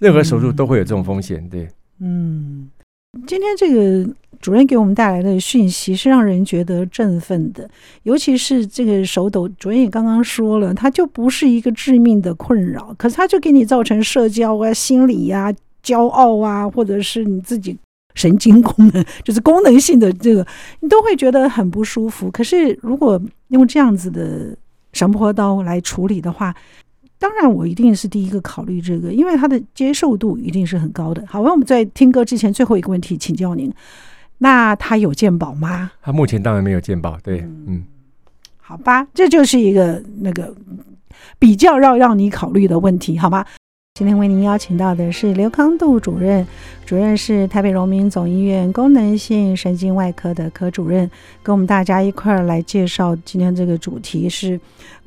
[0.00, 1.48] 任何手术都会有这种风险。
[1.48, 1.68] 对，
[2.00, 2.68] 嗯。
[3.26, 4.10] 今天这个
[4.42, 7.70] 主任给我们带来的讯息是让人觉得振奋的，
[8.02, 15.50] 尤其是这个手抖，主任也刚刚说了，它就不是一个致命的困扰，可是它就给你造成社交啊、心理啊、
[15.82, 17.78] 骄傲啊，或者是你自己
[18.14, 20.46] 神经功能，就是功能性的这个，
[20.80, 22.30] 你都会觉得很不舒服。
[22.30, 24.54] 可是如果用这样子的
[24.92, 26.52] 神婆刀来处理的话，
[27.18, 31.24] 当然，我一定是第一个考虑这个，因为它的接受度一定是很高的。
[31.28, 33.72] 好，那我们在听歌之前，最后一个问题请教您：
[34.42, 35.92] 那他有鉴宝吗？
[36.02, 37.84] 他目前当然没有鉴宝，对，嗯，嗯，
[38.56, 40.52] 好吧，这就是一个那个
[41.38, 43.46] 比较要让你考虑的问题，好吗？
[43.94, 46.44] 今天为您邀请到的是刘康度主任，
[46.84, 51.08] 主任是台北荣民总医院功能性神经外科的科主任，
[51.40, 54.58] 跟我们大家一块儿来介绍今天这个主题是，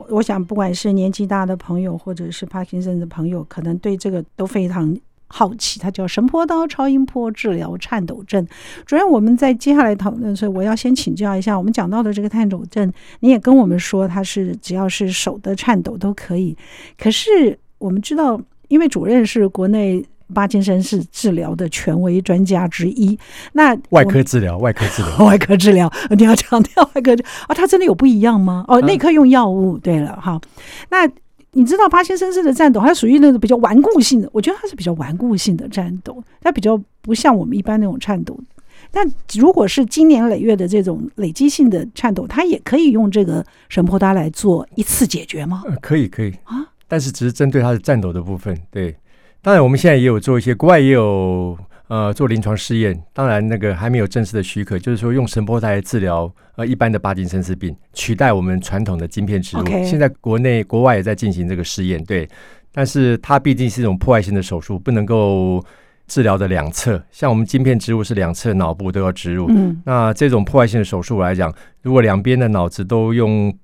[0.07, 4.95] 我想不管是年纪大的朋友，或者是帕金森的朋友，可能对这个都非常
[5.27, 8.45] 好奇，它叫神波刀超音波治疗颤抖症。
[8.85, 16.55] 主任，我们在接下来讨论的时候，我要先请教一下，我们讲到的这个颤抖症，你也跟我们说，它是只要是手的颤抖都可以。
[16.97, 23.17] 可是我们知道，因为主任是国内帕金森氏治疗的权威专家之一，
[23.53, 27.13] 那外科治疗，外科治疗， 外科治疗，你要强调外科
[27.47, 27.53] 啊？
[27.53, 28.63] 它真的有不一样吗？
[28.67, 29.77] 哦，内科用药物。
[29.79, 30.39] 对了，好，
[30.89, 31.09] 那。
[31.55, 34.29] 你知道帕金森氏的颤抖，它属于那种比较顽固性的。
[34.33, 38.37] 我觉得它是比较顽固性的颤抖，它比较不像我们一般那种颤抖。
[38.91, 45.63] 但如果是经年累月的这种累积性的颤抖，它也可以用这个神波刀来做一次解决吗？
[45.65, 48.57] 呃，可以，可以啊，但是只是针对它的颤抖的部分。
[48.69, 48.95] 对，
[49.41, 51.57] 当然我们现在也有做一些，国外也有。
[51.87, 59.63] 呃，做临床试验，当然那个还没有正式的许可，就是说用神波来治疗呃一般的帕金森氏病，取代我们传统的晶片植入。
[59.63, 59.85] Okay.
[59.85, 62.27] 现在国内国外也在进行这个试验，对。
[62.71, 65.63] 但是它毕竟是一种破坏性的手术，不能够
[66.07, 69.45] 治疗的两侧，像我们晶片植入是两侧脑部都要植入。
[69.49, 69.79] 嗯。
[69.85, 73.55] 那这种破坏性的手术来讲，如果两边的脑子都用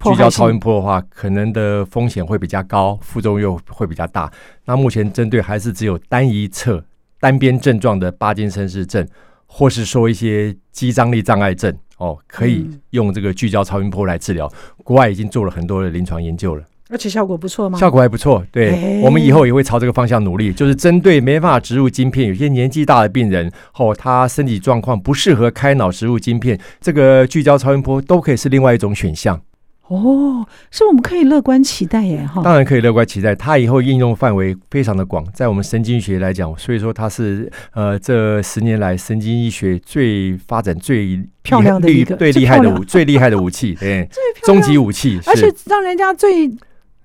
[0.00, 4.30] 聚焦超音波的话，可能的风险会比较高，副作用会比较大。
[4.64, 6.84] 那目前针对还是只有单一侧。
[7.20, 9.06] 单边症状的帕金森氏症，
[9.46, 14.50] 或是说一些肌张力障碍症，哦，可以用这个聚焦超音波来治疗。
[14.84, 17.78] 国外已经做了很多的临床研究了，而且效果不错吗？
[17.78, 18.44] 效果还不错。
[18.52, 29.40] 对、欸、我们以后也会朝这个方向努力，就是针对没办法植入晶片、有些年纪大的病人，或、哦、他身体状况不适合开脑植入晶片，这个聚焦超音波都可以是另外一种选项。
[29.88, 32.26] 哦，是我们可以乐观期待耶！
[32.26, 44.08] 哈，当然可以乐观期待，它以后应用范围非常的广，在我们神经学来讲，所以说它是呃这十年来神经医学最发展最漂亮的一个最厉害的武最厉害的武器， 对，
[44.44, 46.50] 终极武器，而且让人家最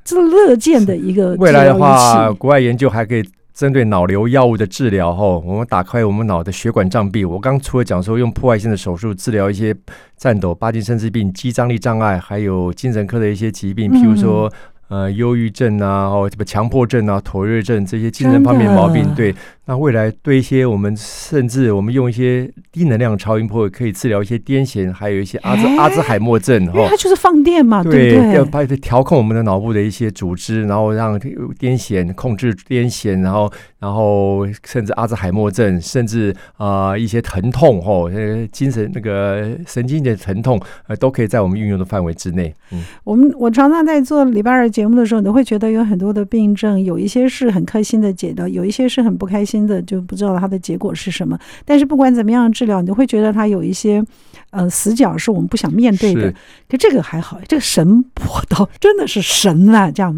[0.03, 1.33] 最乐见的一个。
[1.35, 3.23] 未来的话，国外研究还可以。
[3.53, 7.23] 针对脑瘤药物的治疗后，我们打开我们脑的血管障壁。
[7.23, 9.75] 我刚除了讲说用破坏性的手术治疗一些
[10.17, 14.51] 颤抖、帕金森氏病、肌张力障碍，还有精神科的一些疾病，譬如说。
[14.93, 19.33] 呃，忧郁症啊，哦，什么强迫症啊，妥瑞症这些精神方面的毛病，对，
[19.65, 28.35] 那未来对一些我们甚至我们用一些低能量超音波可以治疗一些癫痫，还有一些阿兹、欸、阿兹海默症，因为它就是放电嘛，对不对？
[28.35, 38.11] 要把调控我们的脑部的一些组织，然后让癫痫控制癫痫，然后然后甚至阿兹海默症，甚至啊、呃、一些疼痛哦，
[38.51, 42.53] 精神那个神经的疼痛，呃，都可以在我们运用的范围之内。
[42.71, 51.39] 嗯，我们我常常在做礼拜二节节目的时候，你都会觉得有很多的病症，有一些是很开心的解的，有一些是很不开心的，就不知道它的结果是什么。
[51.63, 54.03] 但是不管怎么样治疗，你都会觉得它有一些
[54.49, 56.29] 呃死角是我们不想面对的。
[56.67, 59.89] 可这个还好，这个神婆刀真的是神啊！
[59.89, 60.13] 这样。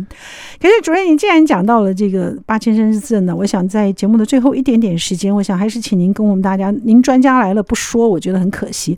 [0.60, 8.98] 可是主任，你既然讲到了这个八金森氏症呢，我想在节目的最后一点点时间，我想还是请您跟我们大家，您专家来了不说，我觉得很可惜。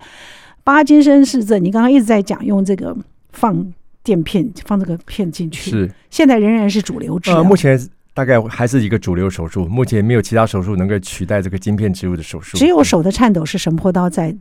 [0.64, 2.96] 帕金森氏症，你刚刚一直在讲用这个
[3.34, 3.74] 放。
[4.08, 7.40] 垫片放这个片进去，是现在仍然是主流治疗。
[7.40, 7.78] 呃，目前
[8.14, 12.58] 大概还是一个主流手术，目前没有其他手术能够取代这个晶片植入的手术。
[12.58, 14.34] 只有手的颤抖是神魄刀在。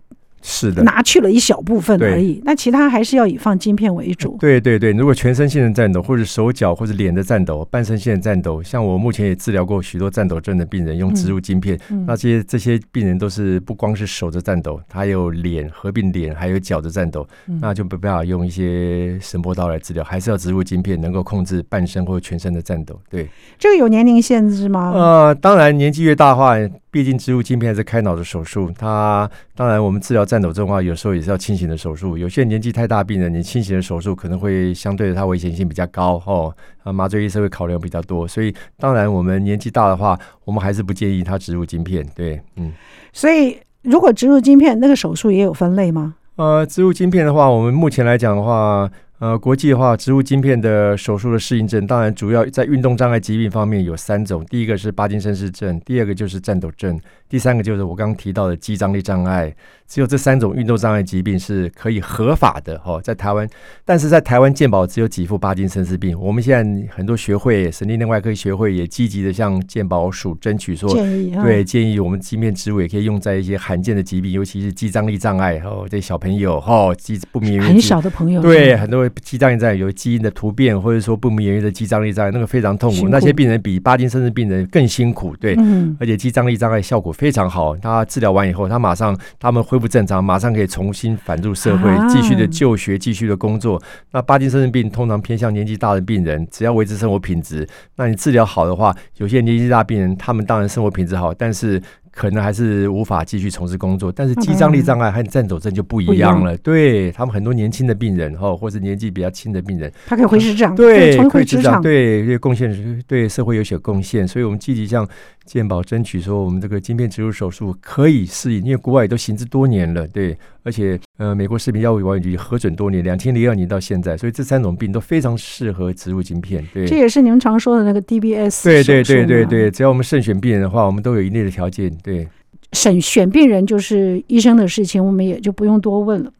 [0.42, 4.36] 是的，拿去了一小部分而已，那其他还是要以放晶片为主。
[4.38, 11.78] 对对对，如果全身性的颤抖，或者手脚或者脸的颤抖，半身性的颤抖，像我目前也治疗过许多颤抖症的病人，用植入晶片。
[12.06, 22.96] 那这些这些病人都是不光是手的颤抖，还有脸合并脸，还有脚的颤抖，嗯、那就没办法用一些神波刀来治疗，还是要植入晶片，能够控制半身或者全身的颤抖。
[23.10, 24.92] 对，这个有年龄限制吗？
[24.94, 26.54] 呃，当然年纪越大的话。
[26.96, 32.16] 毕竟植入晶片还是开脑的手术，它当然我们治疗颤抖症的话，有时候也是要清醒的手术。
[32.16, 42.02] 有些年纪太大病人，你清醒的手术可能会相对的它危险性比较高哦，啊，麻醉医生会考量比较多，所以当然我们年纪大的话，我们还是不建议他植入晶片。
[42.14, 42.72] 对，嗯。
[43.12, 46.14] 所以如果植入晶片，那个手术也有分类吗？
[46.36, 48.90] 呃，植入晶片的话，我们目前来讲的话。
[49.18, 54.44] 呃，国际化，植物晶片的手术的适应症，当然主要在运动障碍疾病方面有三种。
[54.50, 59.54] 第一个是帕金森氏症，第二个就是战斗症，第三个就是我刚刚提到的肌张力障碍。
[59.88, 63.48] 只有这三种运动障碍疾病是可以合法的哦，在台湾，
[63.84, 66.18] 但是在台湾健保只有几副帕金森氏病。
[66.20, 79.08] 我们现在很多学会，神经内外科学会也积极的向健保署争取说，建议对建议我们晶片植物也可以用在一些罕见的疾病，尤其是肌张力障碍哦，这小朋友哦，肌不明原因，很少的朋友，对很多。
[79.22, 83.02] 肌张力障碍有基因的突变，或者说不明原因的肌张力障碍，那个非常痛苦。
[83.02, 87.76] 苦那些病人比巴金森氏病人更辛苦，对，嗯、而且肌张力障碍效果非常好。
[87.76, 93.76] 他治疗完以后，他马上他们恢复正常，马上可以重新返入社会，继续的就学，继续的工作。
[93.76, 101.82] 啊、那巴金森氏病通常偏向年纪大的病人，只要维持生活品质，那你治疗好的话，有些年纪大病人，他们当然生活品质好，但是。
[102.16, 106.56] 可能还是无法继续从事工作，但是肌张力障碍和颤抖症就不一样了。
[106.56, 115.06] 对他们很多年轻的病人哈，或者年纪比较轻的病人，他可以回职场，对，重回职场，对，对，贡献对社会有些贡献，所以我们积极向
[115.44, 120.34] 健保争取说，我们这个晶片植入手术可以适应，因为国外也都行之多年了，对。
[120.62, 126.62] 而且，呃，美国食品药物管理局核准多年，两千零二年到现在，所以这三种病都非常适合植入晶片。
[126.74, 128.64] 对，这也是你们常说的那个 DBS。
[128.64, 131.90] 对对对对对，只要我们慎选病人的话，我们都有一定的条件。
[132.02, 132.28] 对，
[132.72, 136.30] 审选病人就是医生的事情，我们也就不用多问了。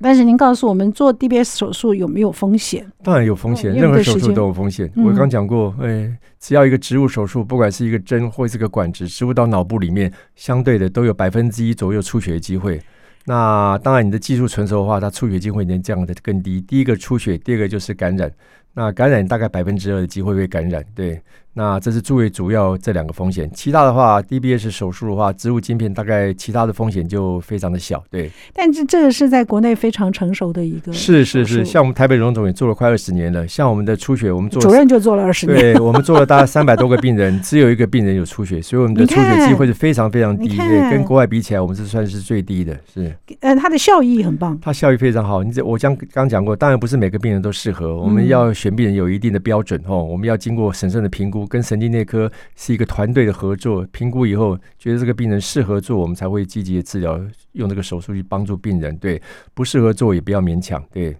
[0.00, 2.86] 但是您告诉我们，做 DBS 手术有没有风险？
[3.02, 4.88] 当然有风险，任何手术都有风险。
[4.96, 12.80] 我刚讲过，哎，只要一个植入手术，不管是一个针或是个管子植入到脑部里面，相对的都有百分之一左右出血的机会。
[13.26, 16.60] 那当然，你的技术成熟的话，它出血机会能降得更低。
[16.60, 18.30] 第一个出血，第二个就是感染。
[18.74, 21.22] 那感染大概百分之二的机会被感染，对。
[21.56, 28.30] 那这是最主要这两个风险，其他的话，DBS 手术的话，植入晶片大概其他的风险就非常的小，对。
[28.52, 43.14] 但是这个是在国内非常成熟的一个，是是是，像我们台北荣总也做了快二十年了，像我们的出血，我们做主任就做了二十年，对，我们做了大概 三百多个病人，只有一个病人有出血，所以我们的出血机会是非常非常低，对，跟国外比起来，我们是算是最低的，是。
[43.40, 45.42] 呃，它的效益很棒，它效益非常好。
[45.44, 52.30] 你这我将刚讲过，当然不是每个病人都适合，我们要选病人有一定的标准哦，我们要经过审慎的评估，跟神经内科。
[52.56, 57.20] 是一个团队的合作，评估以后觉得这个病人适合做，我们才会积极的治疗，
[57.52, 58.96] 用这个手术去帮助病人。
[58.96, 59.20] 对，
[59.52, 60.82] 不适合做也不要勉强。
[60.92, 61.16] 对，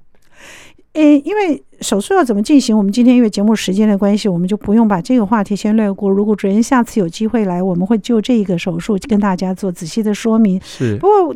[0.95, 6.09] 诶，因为手术要怎么进行，我们今天因为节目时间的关系，我们就不用把这个话题先略过。
[6.09, 10.61] 如果主任下次有机会来，我们会就这一个手术跟大家做仔细的说明。
[10.63, 11.35] 是，不过。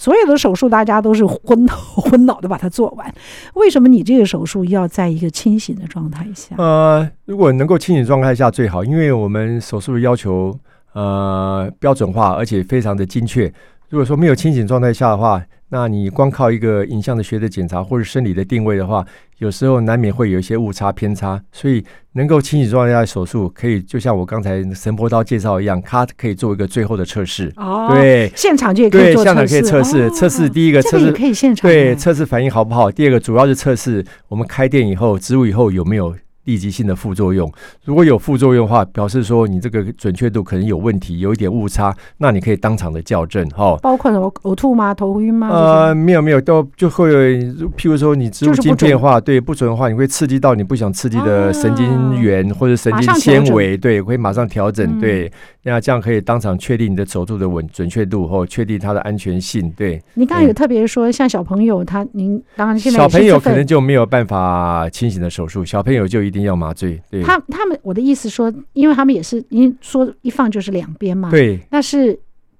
[0.00, 3.14] 所有的手术，大家都是昏头 昏脑的把它做完。
[3.52, 6.56] 为什么你这个手术要在一个清醒的状态下？
[6.56, 10.58] 呃，如果能够清醒状态下最好，因为我们手术的要求
[10.94, 13.52] 呃标准化，而且非常的精确。
[13.90, 19.04] 如果说没有清醒状态下的话，那你光靠一个影像的学的检查或者生理的定位的话，
[19.38, 21.42] 有时候难免会有一些误差偏差。
[21.50, 27.52] 所以能够清醒状态下的手术，可以就像我刚才神波刀介绍一样，它可以做一个最后的测试。
[27.56, 29.34] 哦，对，现场就可以做测试。
[29.34, 30.10] 对，现场可以测试。
[30.12, 32.88] 测试第一个测试可以现场对测试反应好不好？
[32.92, 36.14] 第二个主要是测试我们开店以后植入以后有没有。
[36.44, 37.50] 立即性的副作用，
[37.84, 43.76] 如果有副作用的话，表示说你这个准确度可能有问题，有一点误差，那你可以当场的校正哈。
[43.82, 44.94] 包括什么呕吐吗？
[44.94, 45.48] 头晕吗？
[45.50, 55.30] 呃，没有没有，都就会有，譬如说你植入晶片的话，对不准的话，你会刺激到你不想刺激的神经元或者神经纤维，对，会马上调整，对，
[55.62, 59.70] 那这样可以当场确定你的手术的稳准确度或确定它的安全性。
[59.76, 67.22] 对，你刚才有特别说，像小朋友他，您当然现在小朋友可能就没有办法清醒的手术，小朋友就一定要麻醉，对。
[67.22, 71.60] 他他们我的意思说，因为他们也是，因为说一放就是两边嘛，对。
[71.70, 72.18] 那是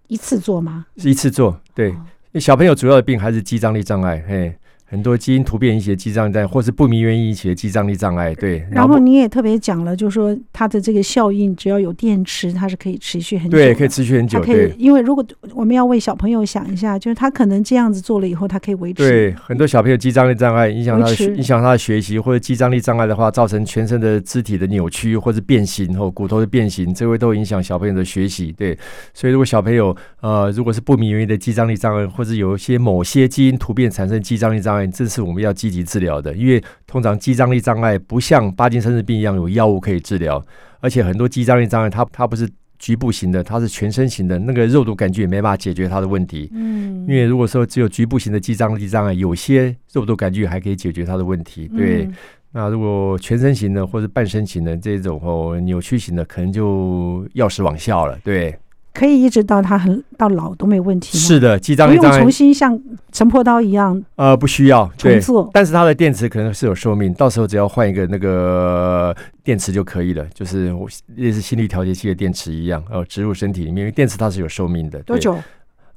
[0.09, 0.87] 一次做吗？
[0.97, 1.91] 是一次做，对。
[1.93, 4.57] 哦、小朋友主要的病还是肌张力障碍，嘿。
[4.91, 8.67] 很多基因突变引起的肌张力障碍，或是不明原因引起的肌张力障碍，对。
[8.73, 13.57] 然后你也特别讲了，就是说它的这个效应，只要有电池，它是可以持续很久。
[13.57, 14.41] 对，可以持续很久。
[14.41, 15.25] 可以，对因为如果
[15.55, 19.09] 我们要为小朋友想一下，就是他可能这样子做了以后，他可以维持。
[19.09, 28.53] 对，很多小朋友肌张力障碍影响他的持影响他的学习，或者肌张力障碍的话，造成全身的肢体的扭曲或者变形，或骨头的变形，这会都影响小朋友的学习。
[28.59, 28.77] 对，
[29.15, 35.51] 所以如果小朋友呃，如果是不明原因的肌张力障碍，或者有一些某些基因突变产生肌张力障碍，这是我们要。
[35.61, 40.43] 积极治疗的，因为通常肌张力障碍不像巴金森氏病一样有药物可以治疗，
[40.81, 46.49] 而且很多肌张力障碍它它不是局部型的，它是全身型的，那个肉毒杆菌也没办法解决它的问题。
[46.55, 51.69] 嗯，因为如果说只有局部型的肌张力障碍，有些肉毒杆菌还可以解决它的问题。
[51.77, 52.15] 对，嗯、
[52.53, 58.19] 那如果全身型的或者半身型的这种哦扭曲型的，可能就药石往效了。
[58.25, 58.57] 对。
[58.93, 61.17] 可以一直到他很到老都没问题。
[61.17, 62.79] 是的，不用重新像
[63.13, 64.03] 陈破刀一样。
[64.17, 70.75] 呃，不需要重做，但是它的电池可能是有寿命，到时候只要换一个那个电池就可以了，就是
[71.17, 75.01] 类似心率调节器的电池一样，呃，植入身体里面，因为电池它是有寿命的。
[75.05, 75.37] 多久？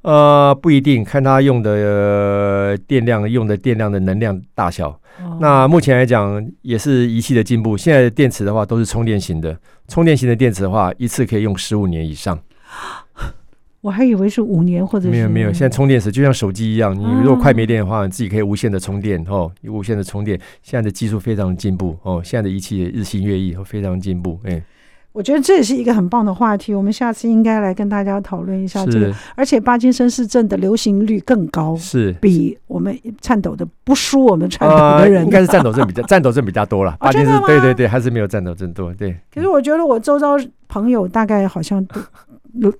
[0.02, 4.88] 呃，不一定，看它用的、呃、电量，用的电量的能量大小。
[5.22, 7.76] 哦、那目前来讲，也是仪器的进步。
[7.76, 9.56] 现在的电池的话，都是充电型的，
[9.88, 12.38] 充电型的电池的话，一次可以用十五年以上。
[13.80, 20.40] 我还以为是五年或者是没有没有，现在充电时就像手机一样，你如果快没电的话，啊、你自己可以无线的充电哦，无线的充电。
[20.62, 24.40] 现在的技术非常进步哦，现在的仪器也日新月异，非常进步。
[24.44, 24.62] 哎，
[25.14, 29.14] 我觉得这也是一个很棒的话题，我们下次应该来跟大家讨论一下这个。
[29.36, 36.96] 而且帕金森氏症的流行率更高，是比我们颤抖的不输我们颤抖的人，呃、应该是颤抖症比较 颤抖症比较多了。
[36.98, 38.92] 帕金森对对对，还是没有颤抖症多。
[38.94, 40.36] 对，可是我觉得我周遭
[40.66, 42.00] 朋友大概好像都。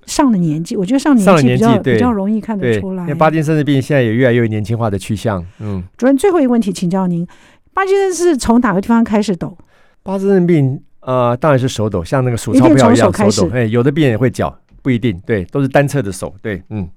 [0.05, 3.03] 上了年纪，我觉得上年纪比较比较容易看得出来。
[3.03, 5.45] 因为帕金森氏病现在也越来越年轻化的趋向。
[5.59, 7.27] 嗯，主任，最后一个问题请教您：
[7.73, 9.57] 巴金森是从哪个地方开始抖？
[10.01, 13.51] 巴金森病呃，当然是手抖，像那个数钞票一样手抖。
[13.53, 16.33] 哎，有的病人也会脚，不一定，对，都是单侧的手。
[16.41, 16.89] 对，嗯。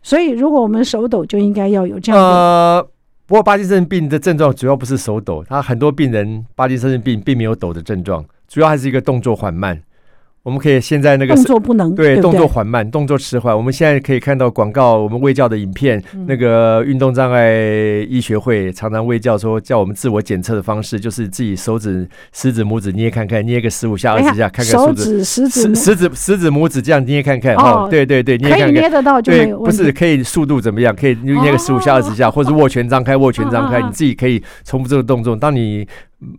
[0.00, 2.26] 所以，如果我们手抖，就应该要有这样的。
[2.26, 2.88] 呃，
[3.26, 9.80] 不过帕金森病的症状主要不是手抖，他很多病人帕金森病并没有抖的症状，主要还是一个动作缓慢。
[10.44, 13.56] 我们可以现在那个动作不能对，动作缓慢，动作迟缓。
[13.56, 17.60] 我们现在可以看到广告，我们卫教的影片，嗯、那个运动障碍
[18.08, 25.04] 医学会常常卫教说，叫我们自我检测的方式就是自己手指、食指、拇指捏看看，捏个十五下、二十下，看看数字。
[25.04, 27.54] 手指、食指、食指、食指、拇指这样捏看看。
[27.54, 28.66] 哦，对对对，捏看看。
[28.66, 29.32] 可以捏得到就。
[29.32, 30.92] 对，不是可以速度怎么样？
[30.92, 35.36] 可以捏个十五下、二十下，或者握拳张开、握拳张开，你自己可以重复这个动作。
[35.36, 35.86] 当你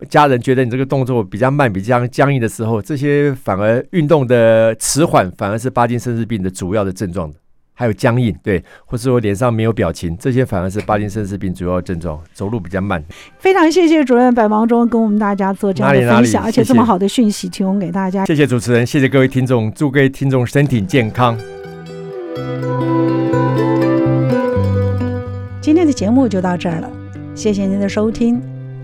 [0.10, 7.32] 家人觉得你这个动作比较慢、比较僵硬的时候，这些反而运动的迟缓，反而是帕金森氏病的主要的症状。
[7.76, 12.22] 还有僵硬，对，或是说脸上没有表情，这些反而是帕金森氏病主要的症状。
[12.32, 13.04] 走路比较慢。
[13.40, 18.28] 非常谢谢主任百忙中跟我们大家做这样的分享，而且这么好的讯息提供给大家。
[18.28, 21.36] 谢谢主持人，谢谢各位听众，祝各位听众身体健康。
[25.60, 26.92] 今天的节目就到这儿了，
[27.34, 28.53] 谢谢您的收听。